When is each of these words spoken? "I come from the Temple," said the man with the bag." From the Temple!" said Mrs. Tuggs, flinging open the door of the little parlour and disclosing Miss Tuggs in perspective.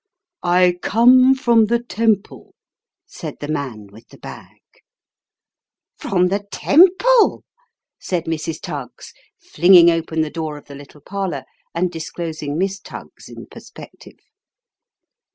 "I 0.61 0.79
come 0.81 1.35
from 1.35 1.65
the 1.65 1.77
Temple," 1.77 2.55
said 3.05 3.35
the 3.39 3.47
man 3.47 3.85
with 3.91 4.07
the 4.07 4.17
bag." 4.17 4.57
From 6.01 6.29
the 6.29 6.43
Temple!" 6.51 7.43
said 7.99 8.25
Mrs. 8.25 8.59
Tuggs, 8.61 9.13
flinging 9.37 9.91
open 9.91 10.21
the 10.21 10.31
door 10.31 10.57
of 10.57 10.65
the 10.65 10.73
little 10.73 11.01
parlour 11.01 11.43
and 11.75 11.91
disclosing 11.91 12.57
Miss 12.57 12.79
Tuggs 12.79 13.29
in 13.29 13.45
perspective. 13.45 14.17